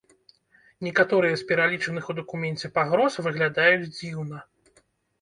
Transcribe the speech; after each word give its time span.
Некаторыя 0.87 1.35
з 1.41 1.45
пералічаных 1.51 2.09
у 2.15 2.17
дакуменце 2.23 2.67
пагроз 2.81 3.21
выглядаюць 3.31 3.89
дзіўна. 3.97 4.47